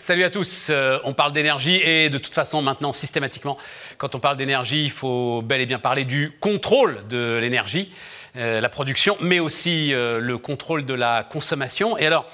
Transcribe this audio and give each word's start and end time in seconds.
salut 0.00 0.24
à 0.24 0.30
tous. 0.30 0.68
Euh, 0.70 0.98
on 1.04 1.12
parle 1.12 1.32
d'énergie 1.32 1.76
et 1.76 2.10
de 2.10 2.18
toute 2.18 2.32
façon 2.32 2.62
maintenant 2.62 2.92
systématiquement, 2.92 3.56
quand 3.98 4.14
on 4.14 4.18
parle 4.18 4.36
d'énergie, 4.36 4.84
il 4.84 4.90
faut 4.90 5.42
bel 5.42 5.60
et 5.60 5.66
bien 5.66 5.78
parler 5.78 6.04
du 6.04 6.32
contrôle 6.40 7.06
de 7.08 7.36
l'énergie, 7.36 7.92
euh, 8.36 8.60
la 8.60 8.68
production, 8.68 9.16
mais 9.20 9.40
aussi 9.40 9.92
euh, 9.92 10.18
le 10.18 10.38
contrôle 10.38 10.86
de 10.86 10.94
la 10.94 11.22
consommation. 11.22 11.98
Et 11.98 12.06
alors, 12.06 12.26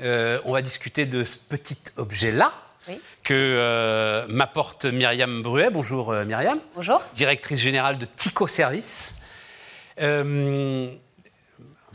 on 0.00 0.52
va 0.52 0.62
discuter 0.62 1.06
de 1.06 1.24
ce 1.24 1.36
petit 1.38 1.78
objet-là. 1.96 2.52
que 3.24 4.24
m'apporte 4.28 4.84
Myriam 4.84 5.42
Bruet. 5.42 5.70
Bonjour 5.70 6.12
Myriam. 6.12 6.60
Bonjour. 6.76 7.02
Directrice 7.14 7.60
générale 7.60 7.98
de 7.98 8.06
Tico 8.06 8.46
Service. 8.46 9.16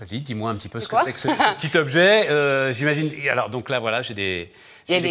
Vas-y, 0.04 0.20
dis-moi 0.20 0.50
un 0.50 0.56
petit 0.56 0.68
peu 0.68 0.82
ce 0.82 0.90
que 0.90 0.98
c'est 1.02 1.14
que 1.14 1.20
ce, 1.20 1.28
petit 1.60 1.78
objet. 1.78 2.30
Euh, 2.30 2.74
j'imagine. 2.74 3.10
Alors, 3.32 3.50
donc 3.50 3.70
là, 3.70 3.80
voilà, 3.80 4.02
j'ai 4.02 4.14
des, 4.14 4.52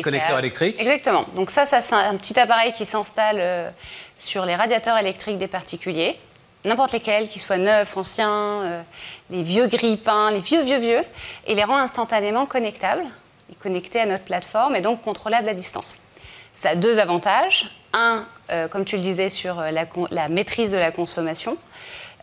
connecteurs 0.02 0.38
électriques. 0.38 0.78
Exactement. 0.78 1.24
Donc, 1.34 1.48
ça, 1.48 1.64
ça 1.64 1.80
c'est 1.80 1.94
un 1.94 2.16
petit 2.16 2.38
appareil 2.38 2.72
qui 2.72 2.84
s'installe 2.84 3.38
euh, 3.40 3.70
sur 4.16 4.44
les 4.44 4.54
radiateurs 4.54 4.98
électriques 4.98 5.38
des 5.38 5.48
particuliers, 5.48 6.18
n'importe 6.66 6.92
lesquels, 6.92 7.28
qu'ils 7.28 7.40
soient 7.40 7.56
neufs, 7.56 7.96
anciens, 7.96 8.62
euh, 8.64 8.82
les 9.30 9.42
vieux 9.42 9.66
grille-pains, 9.66 10.30
les 10.30 10.40
vieux, 10.40 10.62
vieux, 10.62 10.78
vieux, 10.78 11.02
et 11.46 11.54
les 11.54 11.64
rend 11.64 11.78
instantanément 11.78 12.44
connectables, 12.44 13.04
et 13.50 13.54
connectés 13.54 14.00
à 14.00 14.06
notre 14.06 14.24
plateforme 14.24 14.76
et 14.76 14.82
donc 14.82 15.00
contrôlables 15.00 15.48
à 15.48 15.54
distance. 15.54 15.96
Ça 16.52 16.70
a 16.70 16.74
deux 16.74 16.98
avantages. 16.98 17.78
Un, 17.94 18.26
comme 18.70 18.84
tu 18.84 18.96
le 18.96 19.02
disais, 19.02 19.30
sur 19.30 19.56
la, 19.56 19.86
la 20.10 20.28
maîtrise 20.28 20.72
de 20.72 20.78
la 20.78 20.90
consommation. 20.90 21.56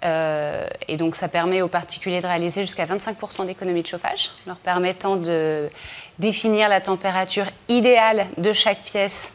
Euh, 0.03 0.65
et 0.87 0.95
donc 0.95 1.15
ça 1.15 1.27
permet 1.27 1.61
aux 1.61 1.67
particuliers 1.67 2.21
de 2.21 2.27
réaliser 2.27 2.61
jusqu'à 2.61 2.85
25% 2.85 3.45
d'économie 3.45 3.81
de 3.81 3.87
chauffage, 3.87 4.31
leur 4.47 4.57
permettant 4.57 5.17
de 5.17 5.69
définir 6.19 6.69
la 6.69 6.79
température 6.79 7.45
idéale 7.67 8.25
de 8.37 8.53
chaque 8.53 8.83
pièce 8.83 9.33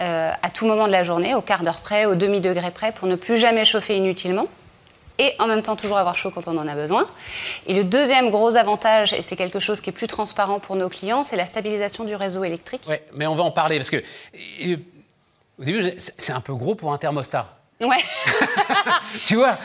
euh, 0.00 0.30
à 0.42 0.50
tout 0.50 0.66
moment 0.66 0.86
de 0.86 0.92
la 0.92 1.04
journée, 1.04 1.34
au 1.34 1.40
quart 1.40 1.62
d'heure 1.62 1.80
près, 1.80 2.04
au 2.04 2.14
demi-degré 2.14 2.70
près, 2.70 2.92
pour 2.92 3.08
ne 3.08 3.14
plus 3.14 3.38
jamais 3.38 3.64
chauffer 3.64 3.96
inutilement 3.96 4.46
et 5.18 5.34
en 5.38 5.46
même 5.46 5.62
temps 5.62 5.76
toujours 5.76 5.98
avoir 5.98 6.16
chaud 6.16 6.30
quand 6.30 6.48
on 6.48 6.56
en 6.58 6.66
a 6.66 6.74
besoin. 6.74 7.06
Et 7.66 7.74
le 7.74 7.84
deuxième 7.84 8.30
gros 8.30 8.56
avantage, 8.56 9.12
et 9.12 9.22
c'est 9.22 9.36
quelque 9.36 9.60
chose 9.60 9.80
qui 9.80 9.90
est 9.90 9.92
plus 9.92 10.08
transparent 10.08 10.58
pour 10.58 10.76
nos 10.76 10.88
clients, 10.88 11.22
c'est 11.22 11.36
la 11.36 11.46
stabilisation 11.46 12.04
du 12.04 12.16
réseau 12.16 12.44
électrique. 12.44 12.82
Oui, 12.88 12.96
mais 13.14 13.26
on 13.26 13.34
va 13.34 13.44
en 13.44 13.50
parler 13.50 13.76
parce 13.76 13.90
que 13.90 14.02
euh, 14.64 14.76
au 15.58 15.64
début, 15.64 15.92
c'est 16.18 16.32
un 16.32 16.40
peu 16.40 16.54
gros 16.54 16.74
pour 16.74 16.92
un 16.92 16.98
thermostat. 16.98 17.48
Ouais. 17.80 17.88
tu 19.24 19.36
vois 19.36 19.56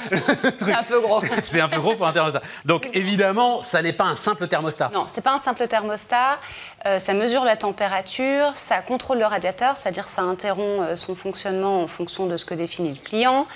C'est 0.58 0.74
un 0.74 0.84
peu 0.84 1.00
gros. 1.00 1.22
c'est 1.44 1.62
un 1.62 1.70
peu 1.70 1.80
gros 1.80 1.96
pour 1.96 2.08
un 2.08 2.12
thermostat. 2.12 2.42
Donc 2.66 2.90
évidemment, 2.94 3.62
ça 3.62 3.82
n'est 3.82 3.94
pas 3.94 4.06
un 4.06 4.16
simple 4.16 4.48
thermostat. 4.48 4.92
Non, 4.94 5.06
c'est 5.08 5.22
pas 5.22 5.34
un 5.34 5.38
simple 5.38 5.68
thermostat. 5.68 6.40
Euh, 6.86 7.00
ça 7.00 7.14
mesure 7.14 7.44
la 7.44 7.56
température, 7.56 8.56
ça 8.56 8.82
contrôle 8.82 9.20
le 9.20 9.26
radiateur, 9.26 9.78
c'est-à-dire 9.78 10.08
ça 10.08 10.22
interrompt 10.22 10.82
euh, 10.82 10.96
son 10.96 11.16
fonctionnement 11.16 11.82
en 11.82 11.88
fonction 11.88 12.28
de 12.28 12.38
ce 12.38 12.46
que 12.46 12.54
définit 12.54 12.90
le 12.90 13.04
client. 13.04 13.48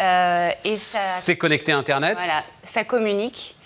Euh, 0.00 0.50
et 0.64 0.76
ça. 0.76 0.98
C'est 1.20 1.36
connecté 1.36 1.72
à 1.72 1.78
Internet. 1.78 2.16
Voilà, 2.16 2.42
ça 2.62 2.84
communique. 2.84 3.56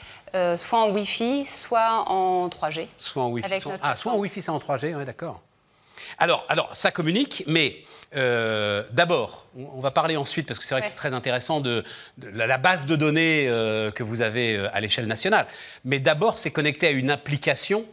soit 0.57 0.79
en 0.81 0.91
Wi-Fi, 0.91 1.47
soit 1.47 2.05
en 2.09 2.49
3G. 2.49 2.89
Soit 2.99 3.23
en 3.23 3.29
Wi-Fi. 3.31 3.49
Ah, 3.83 3.97
soit 3.97 4.13
en 4.13 4.17
Wi-Fi, 4.17 4.43
c'est 4.43 4.51
en 4.51 4.59
3G, 4.59 4.95
oui, 4.95 5.05
d'accord. 5.05 5.41
Alors, 6.19 6.45
alors, 6.49 6.75
ça 6.75 6.91
communique, 6.91 7.45
mais 7.47 7.83
euh, 8.15 8.83
d'abord, 8.93 9.49
on 9.57 9.81
va 9.81 9.91
parler 9.91 10.17
ensuite, 10.17 10.47
parce 10.47 10.59
que 10.59 10.65
c'est 10.65 10.75
vrai 10.75 10.83
que 10.83 10.89
c'est 10.89 10.95
très 10.95 11.15
intéressant, 11.15 11.61
de, 11.61 11.83
la 12.19 12.59
base 12.59 12.87
de 12.87 12.97
données 12.97 13.47
euh, 13.49 13.91
que 13.91 14.03
vous 14.03 14.23
avez 14.23 14.57
euh, 14.57 14.69
à 14.73 14.81
l'échelle 14.81 15.07
nationale. 15.07 15.47
Mais 15.85 15.99
d'abord, 15.99 16.39
c'est 16.39 16.51
connecté 16.51 16.87
à 16.87 16.91
une 16.91 17.11
application 17.11 17.85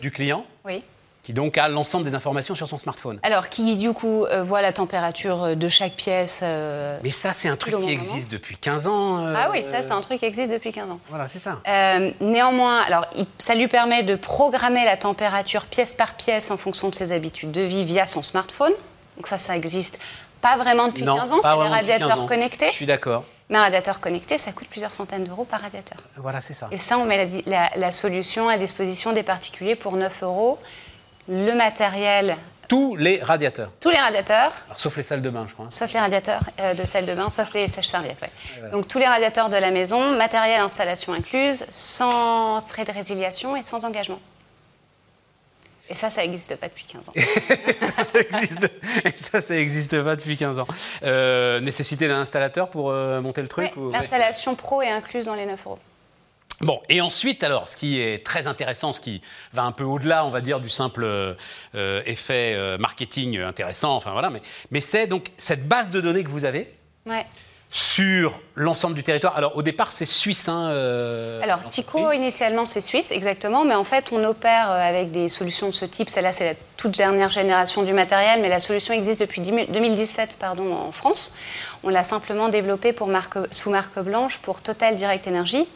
du 0.00 0.10
client. 0.10 0.44
Oui 0.64 0.82
qui 1.22 1.32
donc 1.32 1.58
a 1.58 1.68
l'ensemble 1.68 2.04
des 2.04 2.14
informations 2.14 2.54
sur 2.54 2.68
son 2.68 2.78
smartphone. 2.78 3.18
Alors, 3.22 3.48
qui 3.48 3.76
du 3.76 3.92
coup 3.92 4.24
voit 4.42 4.62
la 4.62 4.72
température 4.72 5.56
de 5.56 5.68
chaque 5.68 5.94
pièce. 5.94 6.42
Mais 6.42 7.10
ça, 7.10 7.32
c'est 7.32 7.48
un 7.48 7.56
truc 7.56 7.78
qui 7.80 7.90
existe 7.90 8.30
depuis 8.32 8.56
15 8.56 8.86
ans. 8.86 9.26
Ah 9.36 9.50
oui, 9.52 9.62
ça, 9.62 9.82
c'est 9.82 9.92
un 9.92 10.00
truc 10.00 10.20
qui 10.20 10.26
existe 10.26 10.50
depuis 10.50 10.72
15 10.72 10.90
ans. 10.90 11.00
Voilà, 11.08 11.28
c'est 11.28 11.38
ça. 11.38 11.60
néanmoins, 12.20 12.80
alors, 12.80 13.06
ça 13.38 13.54
lui 13.54 13.68
permet 13.68 14.02
de 14.02 14.16
programmer 14.16 14.84
la 14.84 14.96
température 14.96 15.66
pièce 15.66 15.92
par 15.92 16.14
pièce 16.14 16.50
en 16.50 16.56
fonction 16.56 16.88
de 16.88 16.94
ses 16.94 17.12
habitudes 17.12 17.52
de 17.52 17.62
vie 17.62 17.84
via 17.84 18.06
son 18.06 18.22
smartphone. 18.22 18.72
Donc 19.16 19.26
ça, 19.26 19.38
ça 19.38 19.56
existe 19.56 19.98
pas 20.40 20.56
vraiment 20.56 20.88
depuis 20.88 21.04
15 21.04 21.32
ans, 21.32 21.40
c'est 21.42 21.48
des 21.48 21.68
radiateurs 21.68 22.26
connectés. 22.26 22.68
Je 22.70 22.76
suis 22.76 22.86
d'accord. 22.86 23.24
Mais 23.48 23.58
un 23.58 23.62
radiateur 23.62 24.00
connecté, 24.00 24.38
ça 24.38 24.52
coûte 24.52 24.68
plusieurs 24.68 24.94
centaines 24.94 25.24
d'euros 25.24 25.44
par 25.44 25.60
radiateur. 25.60 25.98
Voilà, 26.16 26.40
c'est 26.40 26.54
ça. 26.54 26.68
Et 26.70 26.78
ça, 26.78 26.98
on 26.98 27.04
met 27.04 27.42
la, 27.46 27.92
solution 27.92 28.48
à 28.48 28.56
disposition 28.56 29.12
des 29.12 29.24
particuliers 29.24 29.74
pour 29.74 29.96
9 29.96 30.22
euros. 30.22 30.58
Le 31.28 31.52
matériel. 31.54 32.36
Tous 32.68 32.94
les 32.94 33.18
radiateurs 33.20 33.70
Tous 33.80 33.90
les 33.90 33.98
radiateurs. 33.98 34.52
sauf 34.76 34.96
les 34.96 35.02
salles 35.02 35.22
de 35.22 35.30
bain, 35.30 35.44
je 35.48 35.54
crois. 35.54 35.66
Sauf 35.70 35.92
les 35.92 35.98
radiateurs 35.98 36.42
euh, 36.60 36.72
de 36.72 36.84
salles 36.84 37.06
de 37.06 37.14
bain, 37.14 37.28
sauf 37.28 37.52
les 37.52 37.66
sèches-serviettes, 37.66 38.20
oui. 38.22 38.70
Donc 38.70 38.86
tous 38.86 38.98
les 38.98 39.08
radiateurs 39.08 39.48
de 39.48 39.56
la 39.56 39.72
maison, 39.72 40.16
matériel, 40.16 40.60
installation 40.60 41.12
incluse, 41.12 41.66
sans 41.68 42.62
frais 42.62 42.84
de 42.84 42.92
résiliation 42.92 43.56
et 43.56 43.62
sans 43.64 43.84
engagement. 43.84 44.20
Et 45.88 45.94
ça, 45.94 46.08
ça 46.08 46.22
n'existe 46.22 46.54
pas 46.54 46.68
depuis 46.68 46.84
15 46.84 47.08
ans. 47.08 47.12
ça, 47.96 48.04
ça 48.04 48.20
existe, 48.20 48.70
et 49.04 49.18
ça, 49.18 49.40
ça 49.40 49.54
n'existe 49.54 50.00
pas 50.04 50.14
depuis 50.14 50.36
15 50.36 50.60
ans. 50.60 50.68
Euh, 51.02 51.58
nécessité 51.58 52.06
d'un 52.06 52.20
installateur 52.20 52.70
pour 52.70 52.90
euh, 52.90 53.20
monter 53.20 53.42
le 53.42 53.48
truc 53.48 53.72
L'installation 53.90 54.54
pro 54.54 54.80
est 54.82 54.90
incluse 54.90 55.24
dans 55.24 55.34
les 55.34 55.46
9 55.46 55.66
euros. 55.66 55.80
Bon, 56.60 56.80
et 56.88 57.00
ensuite, 57.00 57.42
alors, 57.42 57.68
ce 57.68 57.76
qui 57.76 58.00
est 58.00 58.24
très 58.24 58.46
intéressant, 58.46 58.92
ce 58.92 59.00
qui 59.00 59.22
va 59.52 59.62
un 59.62 59.72
peu 59.72 59.84
au-delà, 59.84 60.24
on 60.26 60.30
va 60.30 60.40
dire, 60.40 60.60
du 60.60 60.68
simple 60.68 61.04
euh, 61.04 62.02
effet 62.04 62.76
marketing 62.78 63.40
intéressant, 63.40 63.96
enfin 63.96 64.12
voilà, 64.12 64.30
mais, 64.30 64.42
mais 64.70 64.80
c'est 64.80 65.06
donc 65.06 65.28
cette 65.38 65.66
base 65.66 65.90
de 65.90 66.00
données 66.00 66.24
que 66.24 66.30
vous 66.30 66.44
avez. 66.44 66.72
Ouais 67.06 67.24
sur 67.70 68.40
l'ensemble 68.56 68.96
du 68.96 69.04
territoire. 69.04 69.36
Alors 69.36 69.56
au 69.56 69.62
départ, 69.62 69.92
c'est 69.92 70.06
suisse. 70.06 70.48
Hein, 70.48 70.70
euh, 70.70 71.40
Alors 71.42 71.64
Tico, 71.66 72.10
initialement, 72.10 72.66
c'est 72.66 72.80
suisse, 72.80 73.12
exactement, 73.12 73.64
mais 73.64 73.76
en 73.76 73.84
fait, 73.84 74.10
on 74.12 74.22
opère 74.24 74.70
euh, 74.70 74.80
avec 74.80 75.12
des 75.12 75.28
solutions 75.28 75.68
de 75.68 75.72
ce 75.72 75.84
type. 75.84 76.08
Celle-là, 76.10 76.32
c'est 76.32 76.44
la 76.44 76.54
toute 76.76 76.96
dernière 76.96 77.30
génération 77.30 77.84
du 77.84 77.92
matériel, 77.92 78.42
mais 78.42 78.48
la 78.48 78.58
solution 78.58 78.92
existe 78.92 79.20
depuis 79.20 79.40
2017 79.40 80.36
pardon, 80.40 80.74
en 80.74 80.90
France. 80.90 81.34
On 81.84 81.90
l'a 81.90 82.02
simplement 82.02 82.48
développée 82.48 82.92
pour 82.92 83.06
marque, 83.06 83.38
sous 83.52 83.70
marque 83.70 84.00
blanche 84.00 84.38
pour 84.38 84.62
Total 84.62 84.96
Direct 84.96 85.28
Energy, 85.28 85.68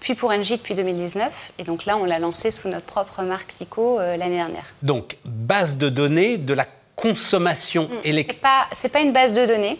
puis 0.00 0.14
pour 0.14 0.30
Engie 0.30 0.56
depuis 0.56 0.74
2019. 0.74 1.52
Et 1.58 1.64
donc 1.64 1.84
là, 1.84 1.96
on 1.96 2.04
l'a 2.04 2.18
lancé 2.18 2.50
sous 2.50 2.68
notre 2.68 2.86
propre 2.86 3.22
marque 3.22 3.52
Tico 3.54 3.98
euh, 3.98 4.16
l'année 4.16 4.36
dernière. 4.36 4.64
Donc, 4.82 5.16
base 5.24 5.76
de 5.76 5.88
données 5.88 6.38
de 6.38 6.54
la 6.54 6.66
consommation 6.96 7.84
mm, 7.84 8.00
électrique. 8.04 8.42
Ce 8.72 8.86
n'est 8.86 8.90
pas, 8.90 9.00
une 9.00 9.12
base 9.12 9.32
de 9.32 9.46
données. 9.46 9.78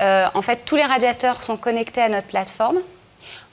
Euh, 0.00 0.26
en 0.34 0.42
fait, 0.42 0.60
tous 0.64 0.76
les 0.76 0.84
radiateurs 0.84 1.42
sont 1.42 1.56
connectés 1.56 2.00
à 2.00 2.08
notre 2.08 2.26
plateforme. 2.28 2.78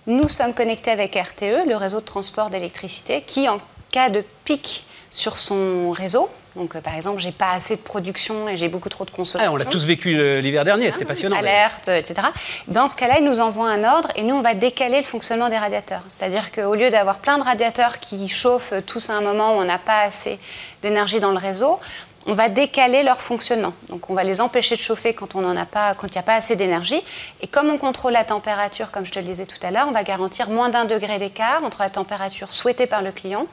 Nous 0.08 0.28
sommes 0.28 0.54
connectés 0.54 0.92
avec 0.92 1.16
RTE, 1.16 1.68
le 1.68 1.76
réseau 1.76 2.00
de 2.00 2.06
transport 2.06 2.50
d'électricité, 2.50 3.22
qui, 3.22 3.48
en 3.48 3.60
cas 3.92 4.10
de 4.10 4.24
pic 4.44 4.86
sur 5.12 5.38
son 5.38 5.92
réseau, 5.92 6.30
donc 6.56 6.76
euh, 6.76 6.82
par 6.82 6.96
exemple, 6.96 7.22
j'ai 7.22 7.32
pas 7.32 7.52
assez 7.52 7.76
de 7.76 7.82
production 7.82 8.50
et 8.50 8.58
j'ai 8.58 8.68
beaucoup 8.68 8.90
trop 8.90 9.06
de 9.06 9.12
consommation. 9.12 9.52
Ah, 9.52 9.54
on 9.54 9.58
l'a 9.58 9.66
tous 9.66 9.86
vécu 9.86 10.42
l'hiver 10.42 10.66
dernier, 10.66 10.92
c'était 10.92 11.06
ah, 11.06 11.08
passionnant. 11.08 11.38
Alerte, 11.38 11.88
etc. 11.88 12.28
Dans 12.68 12.88
ce 12.88 12.96
cas-là, 12.96 13.20
il 13.20 13.26
nous 13.26 13.40
envoie 13.40 13.70
un 13.70 13.84
ordre 13.84 14.10
et 14.16 14.24
nous, 14.24 14.36
on 14.36 14.42
va 14.42 14.54
décaler 14.54 14.98
le 14.98 15.06
fonctionnement 15.06 15.50
des 15.50 15.58
radiateurs. 15.58 16.04
C'est-à-dire 16.10 16.52
qu'au 16.52 16.76
lieu 16.76 16.90
d'avoir 16.90 17.20
plein 17.20 17.38
de 17.38 17.44
radiateurs 17.44 18.00
qui 18.00 18.28
chauffent 18.28 18.74
tous 18.86 19.10
à 19.10 19.14
un 19.14 19.22
moment 19.22 19.56
où 19.56 19.62
on 19.62 19.66
n'a 19.66 19.78
pas 19.78 20.02
assez 20.02 20.40
d'énergie 20.82 21.20
dans 21.20 21.32
le 21.32 21.38
réseau, 21.38 21.80
on 22.28 22.34
va 22.34 22.50
décaler 22.50 23.04
leur 23.04 23.20
fonctionnement. 23.20 23.74
Donc 23.90 24.10
on 24.10 24.14
va 24.14 24.24
les 24.24 24.42
empêcher 24.42 24.76
de 24.76 24.82
chauffer 24.82 25.14
quand 25.14 25.36
on 25.36 25.56
a 25.56 25.66
pas, 25.66 25.96
quand 25.96 26.08
il 26.08 26.14
n'y 26.14 26.20
a 26.20 26.24
pas 26.24 26.36
assez 26.36 26.56
d'énergie. 26.56 27.02
Et 27.42 27.48
comme 27.48 27.70
on 27.70 27.78
contrôle 27.78 28.14
la 28.14 28.24
température, 28.24 28.92
comme 28.92 29.06
je 29.06 29.12
te 29.12 29.20
le 29.20 29.26
disais 29.26 29.46
tout 29.46 29.58
à 29.64 29.72
l'heure, 29.72 29.88
on 29.88 29.92
va 29.92 30.04
garantir 30.04 30.50
moins 30.50 30.70
d'un 30.70 30.86
degré 30.86 31.18
d'écart 31.18 31.64
entre 31.64 31.80
la 31.80 31.90
température 31.90 32.52
souhaitée 32.52 32.88
par 32.88 33.02
le 33.02 33.12
client 33.12 33.47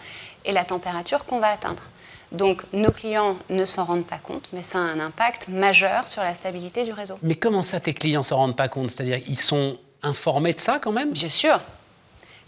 et 0.44 0.52
la 0.52 0.64
température 0.64 1.24
qu'on 1.24 1.38
va 1.38 1.48
atteindre. 1.48 1.84
Donc 2.32 2.62
nos 2.72 2.90
clients 2.90 3.36
ne 3.48 3.64
s'en 3.64 3.84
rendent 3.84 4.06
pas 4.06 4.18
compte, 4.18 4.48
mais 4.52 4.62
ça 4.62 4.78
a 4.78 4.82
un 4.82 5.00
impact 5.00 5.48
majeur 5.48 6.08
sur 6.08 6.22
la 6.22 6.34
stabilité 6.34 6.84
du 6.84 6.92
réseau. 6.92 7.18
Mais 7.22 7.34
comment 7.34 7.62
ça 7.62 7.80
tes 7.80 7.94
clients 7.94 8.22
s'en 8.22 8.36
rendent 8.36 8.56
pas 8.56 8.68
compte? 8.68 8.90
C'est-à-dire 8.90 9.22
qu'ils 9.24 9.40
sont 9.40 9.78
informés 10.02 10.52
de 10.52 10.60
ça 10.60 10.78
quand 10.78 10.92
même? 10.92 11.10
Bien 11.12 11.28
sûr. 11.28 11.60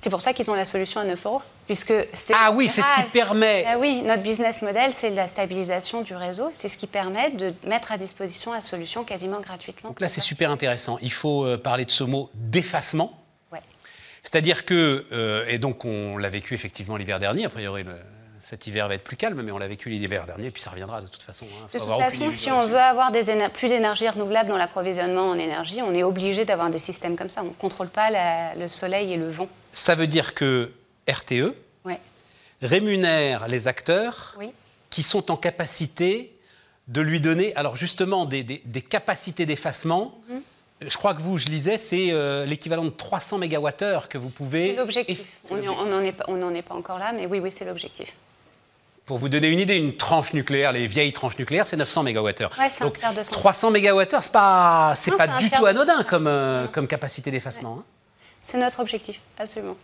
C'est 0.01 0.11
pour 0.11 0.23
ça 0.23 0.33
qu'ils 0.33 0.51
ont 0.51 0.55
la 0.55 0.65
solution 0.65 1.01
à 1.01 1.05
9 1.05 1.27
euros. 1.27 1.43
Puisque 1.67 1.93
ah 2.35 2.51
oui, 2.53 2.69
c'est 2.69 2.81
ce 2.83 3.05
qui 3.05 3.13
permet. 3.13 3.65
Ah 3.69 3.79
oui, 3.79 4.03
notre 4.03 4.23
business 4.23 4.61
model, 4.63 4.93
c'est 4.93 5.11
la 5.11 5.29
stabilisation 5.29 6.01
du 6.01 6.15
réseau. 6.15 6.51
C'est 6.53 6.69
ce 6.69 6.77
qui 6.77 6.87
permet 6.87 7.31
de 7.31 7.55
mettre 7.67 7.93
à 7.93 7.99
disposition 7.99 8.53
la 8.53 8.63
solution 8.63 9.05
quasiment 9.05 9.41
gratuitement. 9.41 9.91
Donc 9.91 10.01
là, 10.01 10.09
c'est 10.09 10.23
super 10.23 10.51
intéressant. 10.51 10.99
Il 11.03 11.13
faut 11.13 11.45
euh, 11.45 11.59
parler 11.59 11.85
de 11.85 11.91
ce 11.91 12.03
mot 12.03 12.31
d'effacement. 12.35 13.23
Ouais. 13.53 13.61
C'est-à-dire 14.23 14.65
que, 14.65 15.07
euh, 15.13 15.45
et 15.47 15.59
donc 15.59 15.85
on 15.85 16.17
l'a 16.17 16.31
vécu 16.31 16.55
effectivement 16.55 16.97
l'hiver 16.97 17.21
dernier, 17.21 17.45
a 17.45 17.51
priori 17.51 17.85
cet 18.41 18.67
hiver 18.67 18.89
va 18.89 18.95
être 18.95 19.05
plus 19.05 19.17
calme, 19.17 19.41
mais 19.43 19.53
on 19.53 19.59
l'a 19.59 19.69
vécu 19.69 19.89
l'hiver 19.91 20.27
dernier, 20.27 20.51
puis 20.51 20.63
ça 20.63 20.71
reviendra 20.71 21.01
de 21.03 21.09
toute 21.09 21.23
façon. 21.23 21.45
Hein. 21.47 21.67
De 21.73 21.79
toute 21.79 21.89
façon, 21.99 22.31
si 22.33 22.51
on 22.51 22.67
veut 22.67 22.79
avoir 22.79 23.11
des 23.13 23.25
plus 23.53 23.69
d'énergie 23.69 24.09
renouvelable 24.09 24.49
dans 24.49 24.57
l'approvisionnement 24.57 25.31
en 25.31 25.39
énergie, 25.39 25.81
on 25.83 25.95
est 25.95 26.03
obligé 26.03 26.45
d'avoir 26.45 26.71
des 26.71 26.79
systèmes 26.79 27.17
comme 27.17 27.31
ça. 27.31 27.43
On 27.43 27.49
ne 27.49 27.51
contrôle 27.55 27.89
pas 27.89 28.11
le 28.57 28.69
soleil 28.69 29.13
et 29.13 29.17
le 29.17 29.31
vent. 29.31 29.49
Ça 29.73 29.95
veut 29.95 30.07
dire 30.07 30.35
que 30.35 30.73
RTE 31.09 31.55
rémunère 32.63 33.49
les 33.49 33.69
acteurs 33.69 34.37
qui 34.91 35.03
sont 35.03 35.31
en 35.31 35.37
capacité 35.37 36.35
de 36.89 37.01
lui 37.01 37.21
donner, 37.21 37.55
alors 37.55 37.77
justement, 37.77 38.25
des, 38.25 38.43
des- 38.43 38.63
des 38.65 38.83
capacités 38.83 39.47
d'effacement. 39.47 40.19
Mhm. 40.29 40.43
Je 40.89 40.97
crois 40.97 41.15
que 41.15 41.21
vous, 41.21 41.37
je 41.39 41.47
lisais, 41.47 41.79
c'est 41.79 42.09
euh, 42.11 42.47
l'équivalent 42.47 42.85
de 42.85 42.91
300 42.91 43.39
MWh 43.39 44.09
que 44.09 44.19
vous 44.19 44.31
pouvez. 44.31 44.71
C'est 44.71 44.77
l'objectif. 44.77 45.39
On 45.51 45.57
n'en 45.87 46.03
est, 46.03 46.59
est 46.59 46.63
pas 46.63 46.75
encore 46.75 46.99
là, 46.99 47.13
mais 47.13 47.27
oui, 47.27 47.39
oui, 47.39 47.51
c'est 47.51 47.65
l'objectif. 47.67 48.15
Pour 49.11 49.19
vous 49.19 49.29
donner 49.29 49.49
une 49.49 49.59
idée, 49.59 49.75
une 49.75 49.97
tranche 49.97 50.35
nucléaire, 50.35 50.71
les 50.71 50.87
vieilles 50.87 51.13
tranches 51.13 51.37
nucléaires, 51.37 51.67
c'est 51.67 51.77
900 51.77 52.05
MWh. 52.05 52.27
Ouais, 52.29 52.69
c'est 52.71 52.83
un 52.83 52.87
Donc, 52.87 52.97
tiers 52.99 53.13
de 53.13 53.25
son. 53.25 53.33
300 53.33 53.73
MWh, 53.73 54.05
c'est 54.21 54.31
pas, 54.31 54.93
c'est 54.95 55.11
Non, 55.11 55.17
pas 55.17 55.27
c'est 55.37 55.45
du 55.47 55.51
tout 55.51 55.67
anodin 55.67 56.05
comme, 56.05 56.29
euh, 56.29 56.69
comme 56.69 56.87
capacité 56.87 57.33
d'effacement. 57.33 57.79
hein. 57.81 57.85
C'est 58.41 58.57
notre 58.57 58.79
objectif, 58.79 59.23
absolument. 59.37 59.75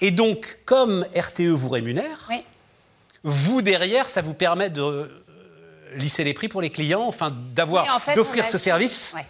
Et 0.00 0.10
donc, 0.10 0.58
comme 0.64 1.06
RTE 1.14 1.42
vous 1.52 1.68
rémunère, 1.68 2.26
Oui. 2.28 2.42
vous 3.22 3.62
derrière, 3.62 4.08
ça 4.08 4.22
vous 4.22 4.34
permet 4.34 4.70
de 4.70 4.82
euh, 4.82 5.06
lisser 5.94 6.24
les 6.24 6.34
prix 6.34 6.48
pour 6.48 6.60
les 6.60 6.70
clients, 6.70 7.04
enfin 7.06 7.32
d'avoir, 7.54 7.84
Oui, 7.84 7.90
en 7.92 8.00
fait, 8.00 8.16
d'offrir 8.16 8.44
ce 8.48 8.58
service 8.58 9.12
Ouais. 9.14 9.24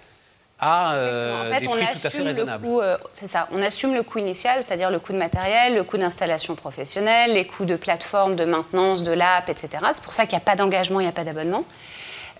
À 0.66 0.94
euh, 0.94 1.48
en 1.48 1.52
fait, 1.52 1.60
des 1.60 1.68
on 1.68 1.72
prix 1.72 1.80
tout 1.80 1.84
à 1.86 1.90
fait 1.98 2.06
assume 2.06 2.24
le 2.24 2.58
coût, 2.58 2.80
euh, 2.80 2.96
c'est 3.12 3.26
ça, 3.26 3.48
on 3.52 3.60
assume 3.62 3.94
le 3.94 4.02
coût 4.02 4.18
initial, 4.18 4.62
c'est-à-dire 4.62 4.90
le 4.90 4.98
coût 4.98 5.12
de 5.12 5.18
matériel, 5.18 5.74
le 5.74 5.84
coût 5.84 5.98
d'installation 5.98 6.54
professionnelle, 6.54 7.32
les 7.34 7.46
coûts 7.46 7.64
de 7.66 7.76
plateforme, 7.76 8.34
de 8.36 8.44
maintenance, 8.44 9.02
de 9.02 9.12
l'app, 9.12 9.48
etc. 9.48 9.68
C'est 9.92 10.02
pour 10.02 10.12
ça 10.14 10.24
qu'il 10.24 10.32
n'y 10.36 10.42
a 10.42 10.44
pas 10.44 10.56
d'engagement, 10.56 11.00
il 11.00 11.04
n'y 11.04 11.08
a 11.08 11.12
pas 11.12 11.24
d'abonnement. 11.24 11.64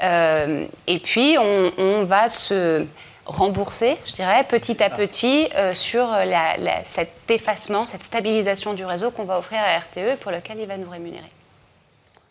Euh, 0.02 0.66
et 0.86 0.98
puis, 0.98 1.36
on, 1.38 1.72
on 1.78 2.04
va 2.04 2.28
se 2.28 2.86
rembourser, 3.26 3.96
je 4.06 4.12
dirais, 4.12 4.44
petit 4.44 4.82
à 4.82 4.90
petit 4.90 5.48
sur 5.72 6.06
la- 6.08 6.56
la- 6.58 6.84
cet 6.84 7.30
effacement, 7.30 7.86
cette 7.86 8.02
stabilisation 8.02 8.74
du 8.74 8.84
réseau 8.84 9.10
qu'on 9.10 9.24
va 9.24 9.38
offrir 9.38 9.60
à 9.60 9.78
RTE 9.78 10.16
pour 10.20 10.30
lequel 10.30 10.58
il 10.60 10.66
va 10.66 10.76
nous 10.76 10.90
rémunérer. 10.90 11.30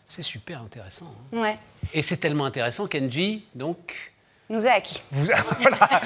C'est 0.06 0.22
super 0.22 0.60
intéressant. 0.60 1.06
hein. 1.34 1.40
Ouais. 1.40 1.58
Et 1.94 2.02
c'est 2.02 2.18
tellement 2.18 2.44
intéressant 2.44 2.86
qu'Engie, 2.86 3.44
donc, 3.54 4.12
Nous 4.50 4.66
a 4.66 4.72
acquis. 4.72 5.02
Vous- 5.10 5.24
voilà. 5.60 6.00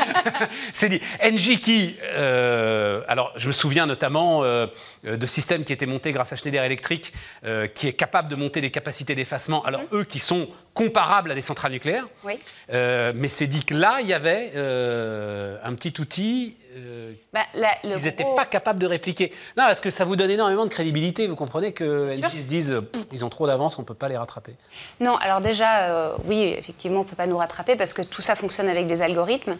C'est 0.73 0.88
dit. 0.88 1.00
Engie 1.25 1.58
qui, 1.58 1.96
euh, 2.05 3.00
alors 3.08 3.32
je 3.37 3.49
me 3.49 3.52
souviens 3.52 3.87
notamment 3.87 4.44
euh, 4.44 4.67
de 5.05 5.26
systèmes 5.26 5.64
qui 5.64 5.73
étaient 5.73 5.87
montés 5.87 6.12
grâce 6.12 6.32
à 6.32 6.37
Schneider 6.37 6.62
Electric, 6.62 7.12
euh, 7.44 7.67
qui 7.67 7.88
est 7.88 7.93
capable 7.94 8.29
de 8.29 8.37
monter 8.37 8.61
des 8.61 8.70
capacités 8.70 9.17
d'effacement. 9.17 9.64
Alors 9.64 9.81
eux 9.93 10.05
qui 10.05 10.20
sont 10.20 10.49
comparables 10.73 11.32
à 11.32 11.35
des 11.35 11.43
centrales 11.43 11.73
nucléaires. 11.73 12.06
Oui. 12.23 12.38
Euh, 12.73 13.12
mais 13.17 13.26
c'est 13.29 13.49
dit 13.49 13.64
que 13.64 13.75
là, 13.75 13.99
il 14.02 14.06
y 14.06 14.14
avait 14.14 14.52
euh, 14.55 15.56
un 15.64 15.75
petit 15.75 16.00
outil 16.00 16.56
euh, 16.76 17.12
Bah, 17.32 17.40
la- 17.54 17.68
le 17.84 17.94
qu'ils 17.96 18.04
n'étaient 18.04 18.22
gros- 18.24 18.34
pas 18.36 18.44
capables 18.44 18.78
de 18.78 18.86
répliquer. 18.86 19.30
Non, 19.56 19.64
parce 19.64 19.80
que 19.80 19.90
ça 19.90 20.04
vous 20.04 20.16
donne 20.16 20.30
énormément 20.30 20.64
de 20.64 20.70
crédibilité. 20.70 21.26
Vous 21.26 21.36
comprenez 21.36 21.72
que. 21.72 22.08
Engie 22.24 22.42
se 22.42 22.46
disent, 22.46 22.70
euh, 22.70 22.90
ils 23.12 23.24
ont 23.24 23.28
trop 23.30 23.46
d'avance, 23.46 23.78
on 23.78 23.82
ne 23.82 23.86
peut 23.86 23.94
pas 23.94 24.08
les 24.08 24.16
rattraper. 24.16 24.54
Non, 25.00 25.16
alors 25.16 25.40
déjà, 25.40 25.90
euh, 25.90 26.16
oui, 26.24 26.42
effectivement, 26.58 27.00
on 27.00 27.04
ne 27.04 27.08
peut 27.08 27.16
pas 27.16 27.26
nous 27.26 27.36
rattraper 27.38 27.76
parce 27.76 27.94
que 27.94 28.02
tout 28.02 28.22
ça 28.22 28.34
fonctionne 28.36 28.68
avec 28.68 28.86
des 28.86 29.02
algorithmes. 29.02 29.56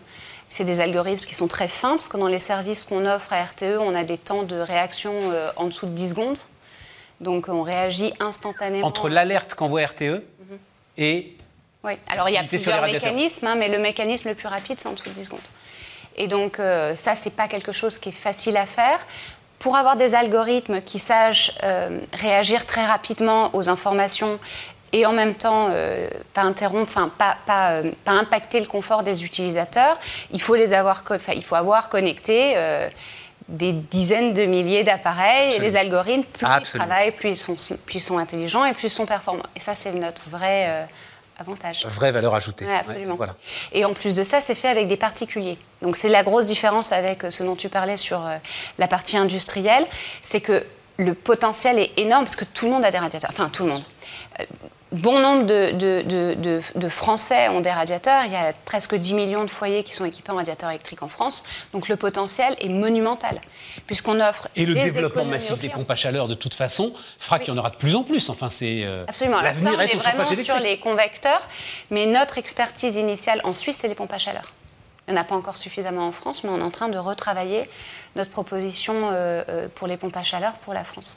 C'est 0.49 0.65
des 0.65 0.81
algorithmes 0.81 1.25
qui 1.27 1.35
sont 1.35 1.49
très 1.49 1.69
fins 1.69 1.91
parce 1.93 2.09
que 2.09 2.17
dans 2.17 2.27
les 2.27 2.39
services 2.39 2.85
qu'on 2.85 3.07
offre 3.07 3.33
à 3.33 3.43
RTE, 3.43 3.79
on 3.81 3.95
a 3.95 4.05
des 4.05 4.19
temps 4.19 4.43
de 4.45 4.57
réaction 4.57 5.13
euh, 5.33 5.51
en 5.57 5.67
dessous 5.67 5.87
de 5.87 5.93
10 5.93 6.11
secondes. 6.11 6.39
Donc 7.21 7.49
on 7.49 7.63
réagit 7.63 8.13
instantanément. 8.21 8.87
Entre 8.87 9.09
l'alerte 9.09 9.55
qu'envoie 9.55 9.85
RTE 9.85 10.23
et 10.97 11.35
Oui, 11.85 11.93
alors 12.09 12.29
il 12.29 12.35
y 12.35 12.39
a 12.39 12.45
plusieurs 12.45 12.83
mécanismes, 12.83 13.47
hein, 13.47 13.55
mais 13.57 13.69
le 13.69 13.79
mécanisme 13.79 14.29
le 14.29 14.35
plus 14.35 14.49
rapide, 14.49 14.79
c'est 14.79 14.89
en 14.89 14.93
dessous 14.93 15.09
de 15.09 15.15
10 15.15 15.25
secondes. 15.25 15.41
Et 16.19 16.27
donc, 16.27 16.59
euh, 16.59 16.95
ça, 16.95 17.15
c'est 17.15 17.31
pas 17.31 17.49
quelque 17.49 17.73
chose 17.73 17.99
qui 17.99 18.11
est 18.11 18.13
facile 18.13 18.57
à 18.57 18.67
faire. 18.67 18.99
Pour 19.59 19.77
avoir 19.77 19.97
des 19.97 20.15
algorithmes 20.15 20.83
qui 20.83 20.99
sachent 20.99 21.53
euh, 21.65 21.99
réagir 22.13 22.67
très 22.67 22.85
rapidement 22.85 23.51
aux 23.55 23.69
informations 23.69 24.39
et 24.93 25.07
en 25.07 25.13
même 25.13 25.35
temps 25.35 25.69
euh, 25.71 26.09
pas 26.35 26.43
interrompre, 26.43 26.91
enfin 26.91 27.11
pas, 27.17 27.37
pas, 27.47 27.71
euh, 27.73 27.91
pas 28.05 28.13
impacter 28.13 28.61
le 28.61 28.67
confort 28.67 29.03
des 29.03 29.25
utilisateurs, 29.25 29.99
il 30.31 30.41
faut 30.41 30.55
les 30.55 30.73
avoir, 30.75 31.03
il 31.35 31.45
faut 31.45 31.55
avoir 31.55 31.89
connecté 31.89 32.55
euh, 32.57 32.89
des 33.49 33.73
dizaines 33.73 34.35
de 34.35 34.45
milliers 34.45 34.85
d'appareils 34.85 35.55
et 35.55 35.59
les 35.59 35.77
algorithmes, 35.77 36.25
plus 36.33 36.47
ils 36.47 36.79
travaillent, 36.79 37.13
plus 37.13 37.31
ils 37.31 37.37
sont, 37.37 37.57
plus 37.87 37.97
ils 37.97 38.01
sont 38.01 38.19
intelligents 38.19 38.65
et 38.65 38.73
plus 38.73 38.89
ils 38.89 38.91
sont 38.91 39.07
performants. 39.07 39.47
Et 39.57 39.61
ça, 39.61 39.75
c'est 39.75 39.93
notre 39.93 40.29
vrai 40.29 40.87
avantage. 41.39 41.87
vraie 41.87 42.13
valeur 42.13 42.35
ajoutée. 42.35 42.67
Absolument. 42.71 43.13
Ouais, 43.13 43.17
voilà. 43.17 43.35
Et 43.73 43.85
en 43.85 43.95
plus 43.95 44.15
de 44.15 44.23
ça, 44.23 44.41
c'est 44.41 44.55
fait 44.55 44.69
avec 44.69 44.89
des 44.89 44.97
particuliers. 44.97 45.59
Donc 45.83 45.97
c'est 45.97 46.09
la 46.09 46.23
grosse 46.23 46.47
différence 46.47 46.93
avec 46.93 47.25
euh, 47.25 47.31
ce 47.31 47.43
dont 47.43 47.57
tu 47.57 47.69
parlais 47.69 47.97
sur 47.97 48.27
euh, 48.27 48.37
la 48.79 48.89
partie 48.89 49.17
industrielle, 49.17 49.87
c'est 50.23 50.41
que 50.41 50.65
le 50.97 51.15
potentiel 51.15 51.79
est 51.79 51.93
énorme 51.97 52.25
parce 52.25 52.37
que 52.37 52.45
tout 52.45 52.67
le 52.67 52.73
monde 52.73 52.85
a 52.85 52.91
des 52.91 52.99
radiateurs. 52.99 53.31
Enfin, 53.31 53.49
tout 53.49 53.65
le 53.65 53.71
monde. 53.71 53.83
Bon 54.91 55.21
nombre 55.21 55.45
de, 55.45 55.73
de- 55.73 56.01
de- 56.03 56.35
de- 56.35 56.63
de 56.75 56.89
Français 56.89 57.49
ont 57.51 57.61
des 57.61 57.71
radiateurs. 57.71 58.23
Il 58.25 58.33
y 58.33 58.37
a 58.37 58.55
presque 58.65 58.95
10 58.95 59.13
millions 59.13 59.45
de 59.45 59.51
foyers 59.51 59.83
qui 59.83 59.93
sont 59.93 60.07
équipés 60.07 60.33
en 60.33 60.37
radiateurs 60.37 60.71
électriques 60.71 61.03
en 61.03 61.09
France. 61.09 61.45
Donc 61.75 61.89
le 61.89 61.97
potentiel 61.97 62.57
est 62.61 62.71
monumental, 62.71 63.39
puisqu'on 63.87 64.19
offre 64.19 64.49
Et 64.57 64.65
le 64.65 64.73
des 64.73 64.85
développement 64.85 65.27
massif 65.27 65.59
des 65.59 65.69
pompes 65.69 65.91
à 65.91 65.95
chaleur, 65.97 66.27
de 66.27 66.33
toute 66.35 66.55
façon, 66.55 66.95
fera 67.19 67.39
qu'il 67.39 67.49
y 67.49 67.51
en 67.51 67.59
aura 67.59 67.69
de 67.69 67.77
plus 67.77 67.95
en 67.97 68.03
plus. 68.03 68.31
Enfin, 68.31 68.49
c'est 68.49 68.85
euh, 68.85 69.05
Absolument. 69.07 69.37
Alors 69.39 69.53
ça, 69.53 69.73
on 69.77 69.81
est 69.81 69.95
vraiment 69.95 70.25
sur 70.43 70.59
les 70.59 70.79
convecteurs, 70.79 71.43
mais 71.91 72.07
notre 72.07 72.39
expertise 72.39 72.97
initiale 72.97 73.43
en 73.45 73.53
Suisse, 73.53 73.79
c'est 73.83 73.89
les 73.89 73.95
pompes 73.95 74.13
à 74.15 74.19
chaleur. 74.19 74.53
Il 75.07 75.13
n'y 75.13 75.19
en 75.19 75.23
a 75.23 75.25
pas 75.25 75.35
encore 75.35 75.57
suffisamment 75.59 76.07
en 76.07 76.13
France, 76.13 76.45
mais 76.45 76.51
on 76.51 76.59
est 76.61 76.63
en 76.63 76.71
train 76.71 76.89
de 76.89 76.97
retravailler 76.99 77.69
notre 78.17 78.31
proposition 78.31 79.11
euh, 79.11 79.43
euh, 79.51 79.69
pour 79.75 79.87
les 79.87 79.99
pompes 79.99 80.17
à 80.17 80.23
chaleur 80.23 80.53
pour 80.55 80.73
la 80.73 80.85
France. 80.85 81.17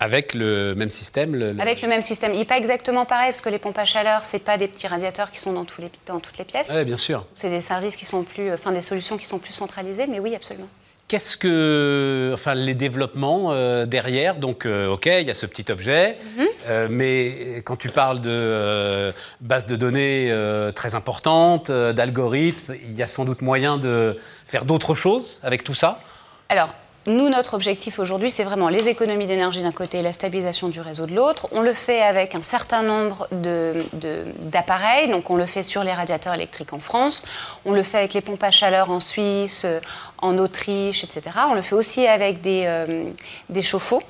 Avec 0.00 0.34
le 0.34 0.74
même 0.74 0.90
système. 0.90 1.34
le- 1.34 1.52
le- 1.52 1.60
Avec 1.60 1.80
le 1.80 1.88
même 1.88 2.02
système. 2.02 2.32
Il 2.34 2.38
n'est 2.38 2.44
pas 2.44 2.58
exactement 2.58 3.04
pareil, 3.04 3.30
parce 3.30 3.40
que 3.40 3.48
les 3.48 3.58
pompes 3.58 3.78
à 3.78 3.84
chaleur, 3.84 4.24
ce 4.24 4.36
pas 4.38 4.56
des 4.58 4.68
petits 4.68 4.86
radiateurs 4.86 5.30
qui 5.30 5.38
sont 5.38 5.52
dans, 5.52 5.64
tous 5.64 5.80
les, 5.80 5.90
dans 6.06 6.20
toutes 6.20 6.36
les 6.38 6.44
pièces. 6.44 6.70
Ouais, 6.70 6.84
bien 6.84 6.96
sûr. 6.96 7.24
C'est 7.34 7.48
des 7.50 7.60
services 7.60 7.96
qui 7.96 8.04
sont 8.04 8.24
plus, 8.24 8.52
enfin 8.52 8.72
des 8.72 8.82
solutions 8.82 9.16
qui 9.16 9.26
sont 9.26 9.38
plus 9.38 9.52
centralisées, 9.52 10.06
mais 10.08 10.18
oui, 10.18 10.34
absolument. 10.34 10.68
Qu'est-ce 11.06 11.36
que, 11.36 12.30
enfin, 12.34 12.54
les 12.54 12.74
développements 12.74 13.52
euh, 13.52 13.84
derrière? 13.86 14.34
Donc, 14.36 14.64
euh, 14.66 14.88
ok, 14.88 15.04
il 15.06 15.26
y 15.26 15.30
a 15.30 15.34
ce 15.34 15.44
petit 15.46 15.70
objet, 15.70 16.16
Mhm. 16.36 16.46
euh, 16.68 16.88
mais 16.90 17.62
quand 17.64 17.76
tu 17.76 17.88
parles 17.90 18.20
de 18.20 18.30
euh, 18.30 19.12
bases 19.40 19.66
de 19.66 19.76
données 19.76 20.28
euh, 20.30 20.72
très 20.72 20.94
importantes, 20.94 21.68
euh, 21.70 21.92
d'algorithmes, 21.92 22.74
il 22.82 22.92
y 22.94 23.02
a 23.02 23.06
sans 23.06 23.24
doute 23.26 23.42
moyen 23.42 23.76
de 23.78 24.18
faire 24.46 24.64
d'autres 24.64 24.94
choses 24.94 25.38
avec 25.42 25.62
tout 25.62 25.74
ça? 25.74 26.00
Alors, 26.48 26.74
nous, 27.06 27.28
notre 27.28 27.54
objectif 27.54 27.98
aujourd'hui, 27.98 28.30
c'est 28.30 28.44
vraiment 28.44 28.68
les 28.70 28.88
économies 28.88 29.26
d'énergie 29.26 29.62
d'un 29.62 29.72
côté 29.72 29.98
et 29.98 30.02
la 30.02 30.12
stabilisation 30.12 30.68
du 30.68 30.80
réseau 30.80 31.04
de 31.06 31.14
l'autre. 31.14 31.48
On 31.52 31.60
le 31.60 31.72
fait 31.72 32.00
avec 32.00 32.34
un 32.34 32.40
certain 32.42 32.82
nombre 32.82 33.28
de- 33.30 33.84
de- 33.92 34.24
d'appareils. 34.38 35.08
Donc, 35.10 35.28
on 35.28 35.36
le 35.36 35.44
fait 35.46 35.62
sur 35.62 35.84
les 35.84 35.92
radiateurs 35.92 36.32
électriques 36.34 36.72
en 36.72 36.78
France. 36.78 37.24
On 37.66 37.72
le 37.72 37.82
fait 37.82 37.98
avec 37.98 38.14
les 38.14 38.22
pompes 38.22 38.42
à 38.42 38.50
chaleur 38.50 38.90
en 38.90 39.00
Suisse, 39.00 39.66
en 40.18 40.38
Autriche, 40.38 41.04
etc. 41.04 41.36
On 41.50 41.54
le 41.54 41.62
fait 41.62 41.74
aussi 41.74 42.06
avec 42.06 42.40
des, 42.40 42.64
euh, 42.66 43.04
des 43.50 43.62
chauffe-eau. 43.62 44.02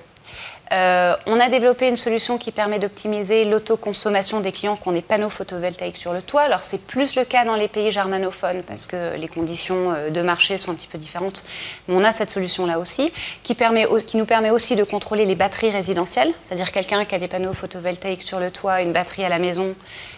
Euh, 0.73 1.15
on 1.27 1.39
a 1.41 1.49
développé 1.49 1.89
une 1.89 1.97
solution 1.97 2.39
qui 2.39 2.51
permet 2.51 2.79
d'optimiser 2.79 3.45
l'autoconsommation 3.45 4.41
des 4.41 4.51
clients 4.51 4.77
qui 4.77 4.89
ont 4.89 4.93
des 4.93 5.03
panneaux 5.03 5.29
photovoltaïques 5.29 5.99
sur 5.99 6.13
le 6.13 6.23
toit. 6.23 6.43
Alors 6.43 6.65
c'est 6.65 6.79
plus 6.79 7.17
le 7.17 7.25
cas 7.25 7.45
dans 7.45 7.55
les 7.55 7.69
pays 7.69 7.91
germanophones 7.91 8.63
parce 8.63 8.87
que 8.87 9.17
les 9.17 9.29
conditions 9.29 9.93
euh, 9.93 10.11
de 10.11 10.23
marché 10.23 10.57
sont 10.57 10.73
un 10.73 10.75
petit 10.75 10.89
peu 10.89 10.99
différentes. 10.99 11.45
Mais 11.87 11.95
on 11.95 12.03
a 12.03 12.13
cette 12.13 12.31
solution-là 12.31 12.79
aussi 12.79 13.13
qui, 13.43 13.55
permet, 13.55 13.87
qui 14.07 14.17
nous 14.17 14.27
permet 14.27 14.51
aussi 14.51 14.75
de 14.75 14.85
contrôler 14.85 15.27
les 15.27 15.35
batteries 15.35 15.71
résidentielles. 15.71 16.33
C'est-à-dire 16.41 16.73
quelqu'un 16.73 17.05
qui 17.05 17.15
a 17.15 17.19
des 17.19 17.29
panneaux 17.29 17.53
photovoltaïques 17.53 18.23
sur 18.23 18.41
le 18.41 18.51
toit, 18.51 18.81
une 18.81 18.93
batterie 18.93 19.25
à 19.25 19.29
la 19.29 19.39
maison, 19.39 19.75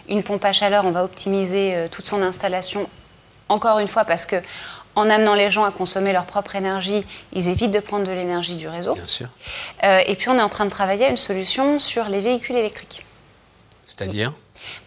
une 0.07 0.23
pompe 0.23 0.45
à 0.45 0.53
chaleur, 0.53 0.85
on 0.85 0.91
va 0.91 1.03
optimiser 1.03 1.75
euh, 1.75 1.87
toute 1.89 2.05
son 2.05 2.21
installation 2.21 2.87
encore 3.49 3.79
une 3.79 3.87
fois 3.87 4.05
parce 4.05 4.25
que 4.25 4.35
en 4.97 5.09
amenant 5.09 5.35
les 5.35 5.49
gens 5.49 5.63
à 5.63 5.71
consommer 5.71 6.11
leur 6.11 6.25
propre 6.25 6.55
énergie, 6.55 7.05
ils 7.31 7.49
évitent 7.49 7.71
de 7.71 7.79
prendre 7.79 8.05
de 8.05 8.11
l'énergie 8.11 8.55
du 8.55 8.67
réseau. 8.67 8.95
Bien 8.95 9.05
sûr. 9.05 9.27
Euh, 9.83 9.99
et 10.07 10.15
puis 10.15 10.29
on 10.29 10.37
est 10.37 10.41
en 10.41 10.49
train 10.49 10.65
de 10.65 10.69
travailler 10.71 11.05
à 11.05 11.09
une 11.09 11.17
solution 11.17 11.79
sur 11.79 12.05
les 12.09 12.19
véhicules 12.21 12.55
électriques. 12.55 13.05
C'est-à-dire? 13.85 14.33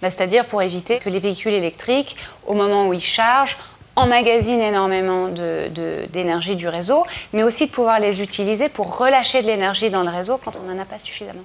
Bah, 0.02 0.10
C'est-à-dire 0.10 0.46
pour 0.46 0.62
éviter 0.62 0.98
que 0.98 1.08
les 1.08 1.20
véhicules 1.20 1.52
électriques, 1.54 2.16
au 2.46 2.54
moment 2.54 2.88
où 2.88 2.92
ils 2.92 3.00
chargent, 3.00 3.56
emmagasinent 3.96 4.60
énormément 4.60 5.28
de- 5.28 5.68
de- 5.68 6.06
d'énergie 6.10 6.56
du 6.56 6.68
réseau, 6.68 7.04
mais 7.32 7.42
aussi 7.42 7.66
de 7.66 7.70
pouvoir 7.72 8.00
les 8.00 8.20
utiliser 8.20 8.68
pour 8.68 8.98
relâcher 8.98 9.42
de 9.42 9.46
l'énergie 9.46 9.90
dans 9.90 10.02
le 10.02 10.10
réseau 10.10 10.38
quand 10.42 10.56
on 10.58 10.62
n'en 10.72 10.78
a 10.80 10.84
pas 10.84 10.98
suffisamment. 10.98 11.44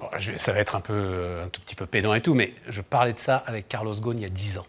Bon, 0.00 0.08
je 0.18 0.32
vais- 0.32 0.38
ça 0.38 0.52
va 0.52 0.58
être 0.60 0.76
un, 0.76 0.80
peu, 0.80 1.40
un 1.44 1.48
tout 1.48 1.60
petit 1.60 1.74
peu 1.76 1.86
pédant 1.86 2.14
et 2.14 2.20
tout, 2.20 2.34
mais 2.34 2.54
je 2.68 2.80
parlais 2.82 3.12
de 3.12 3.18
ça 3.18 3.42
avec 3.46 3.68
Carlos 3.68 3.94
Ghosn 3.94 4.18
il 4.18 4.22
y 4.22 4.26
a 4.26 4.28
10 4.28 4.58
ans. 4.58 4.66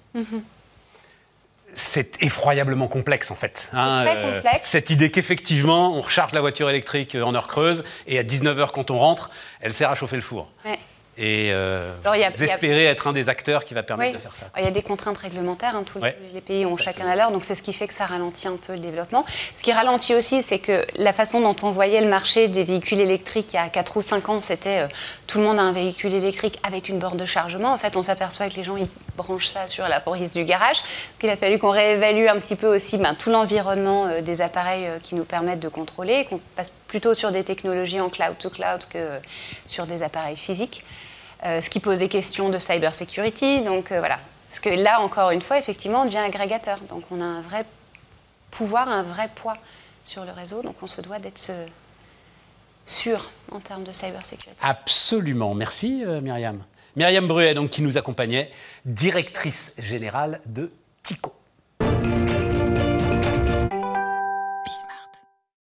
C'est 1.73 2.21
effroyablement 2.23 2.87
complexe 2.87 3.31
en 3.31 3.35
fait. 3.35 3.69
hein, 3.73 4.01
très 4.03 4.21
complexe. 4.21 4.69
cette 4.69 4.89
idée 4.89 5.09
qu'effectivement, 5.11 5.95
on 5.95 6.01
recharge 6.01 6.33
la 6.33 6.41
voiture 6.41 6.69
électrique 6.69 7.15
en 7.15 7.33
heure 7.35 7.47
creuse 7.47 7.83
et 8.07 8.19
à 8.19 8.23
19h 8.23 8.71
quand 8.71 8.91
on 8.91 8.97
rentre, 8.97 9.31
elle 9.61 9.73
sert 9.73 9.89
à 9.89 9.95
chauffer 9.95 10.15
le 10.17 10.21
four. 10.21 10.51
Ouais. 10.65 10.77
Et 11.17 11.49
euh, 11.51 11.93
espérer 12.39 12.85
être 12.85 13.07
un 13.07 13.13
des 13.13 13.27
acteurs 13.29 13.65
qui 13.65 13.73
va 13.73 13.83
permettre 13.83 14.13
de 14.13 14.21
faire 14.21 14.33
ça. 14.33 14.45
Il 14.57 14.63
y 14.63 14.67
a 14.67 14.71
des 14.71 14.81
contraintes 14.81 15.17
réglementaires, 15.17 15.75
hein, 15.75 15.83
tous 15.85 15.99
Ouais. 15.99 16.17
les 16.33 16.41
pays 16.41 16.65
ont 16.65 16.77
chacun 16.77 17.05
à 17.05 17.15
l'heure, 17.15 17.31
donc 17.31 17.43
c'est 17.43 17.53
ce 17.53 17.61
qui 17.61 17.73
fait 17.73 17.87
que 17.87 17.93
ça 17.93 18.05
ralentit 18.05 18.47
un 18.47 18.55
peu 18.55 18.73
le 18.73 18.79
développement. 18.79 19.25
Ce 19.53 19.61
qui 19.61 19.73
ralentit 19.73 20.15
aussi, 20.15 20.41
c'est 20.41 20.59
que 20.59 20.85
la 20.95 21.11
façon 21.13 21.41
dont 21.41 21.55
on 21.63 21.71
voyait 21.71 22.01
le 22.01 22.07
marché 22.07 22.47
des 22.47 22.63
véhicules 22.63 22.99
électriques 22.99 23.53
il 23.53 23.57
y 23.57 23.59
a 23.59 23.67
4 23.69 23.97
ou 23.97 24.01
5 24.01 24.29
ans, 24.29 24.39
c'était 24.39 24.79
euh, 24.79 24.87
tout 25.27 25.37
le 25.39 25.43
monde 25.43 25.59
a 25.59 25.63
un 25.63 25.73
véhicule 25.73 26.13
électrique 26.13 26.57
avec 26.63 26.87
une 26.89 26.97
borne 26.99 27.17
de 27.17 27.25
chargement. 27.25 27.73
En 27.73 27.77
fait, 27.77 27.97
on 27.97 28.01
s'aperçoit 28.01 28.49
que 28.49 28.55
les 28.55 28.63
gens 28.63 28.77
ils 28.77 28.87
branchent 29.17 29.51
ça 29.51 29.67
sur 29.67 29.87
la 29.87 29.99
prise 29.99 30.31
du 30.31 30.45
garage. 30.45 30.77
Donc, 30.81 31.23
il 31.23 31.29
a 31.29 31.35
fallu 31.37 31.59
qu'on 31.59 31.69
réévalue 31.71 32.27
un 32.27 32.39
petit 32.39 32.55
peu 32.55 32.73
aussi 32.73 32.97
ben, 32.97 33.13
tout 33.15 33.29
l'environnement 33.29 34.05
euh, 34.07 34.21
des 34.21 34.41
appareils 34.41 34.87
euh, 34.87 34.99
qui 34.99 35.15
nous 35.15 35.25
permettent 35.25 35.59
de 35.59 35.69
contrôler, 35.69 36.25
qu'on 36.25 36.39
passe 36.55 36.71
plutôt 36.87 37.13
sur 37.13 37.31
des 37.31 37.43
technologies 37.43 37.99
en 38.01 38.09
cloud 38.09 38.37
to 38.39 38.49
cloud 38.49 38.85
que 38.89 39.19
sur 39.65 39.85
des 39.85 40.03
appareils 40.03 40.35
physiques. 40.35 40.83
Euh, 41.43 41.59
ce 41.59 41.69
qui 41.69 41.79
pose 41.79 41.99
des 41.99 42.09
questions 42.09 42.49
de 42.49 42.57
cyber 42.57 42.93
security. 42.93 43.61
Donc 43.61 43.91
euh, 43.91 43.99
voilà. 43.99 44.19
Parce 44.49 44.59
que 44.59 44.69
là, 44.69 44.99
encore 45.01 45.31
une 45.31 45.41
fois, 45.41 45.57
effectivement, 45.57 46.01
on 46.01 46.05
devient 46.05 46.17
agrégateur. 46.17 46.79
Donc 46.89 47.03
on 47.11 47.21
a 47.21 47.25
un 47.25 47.41
vrai 47.41 47.65
pouvoir, 48.51 48.89
un 48.89 49.03
vrai 49.03 49.29
poids 49.33 49.57
sur 50.03 50.25
le 50.25 50.31
réseau. 50.31 50.61
Donc 50.61 50.75
on 50.81 50.87
se 50.87 51.01
doit 51.01 51.19
d'être 51.19 51.39
sûr 52.85 53.31
en 53.51 53.59
termes 53.59 53.83
de 53.83 53.91
cyber 53.91 54.25
security. 54.25 54.59
Absolument. 54.61 55.53
Merci 55.53 56.03
euh, 56.05 56.21
Myriam. 56.21 56.63
Myriam 56.95 57.27
Bruet, 57.27 57.53
donc, 57.53 57.69
qui 57.69 57.81
nous 57.81 57.97
accompagnait, 57.97 58.51
directrice 58.85 59.73
générale 59.77 60.41
de 60.45 60.71
TICO. 61.03 61.33